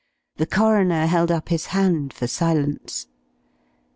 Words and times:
The 0.37 0.47
coroner 0.47 1.05
held 1.05 1.29
up 1.29 1.49
his 1.49 1.67
hand 1.77 2.11
for 2.11 2.25
silence. 2.25 3.05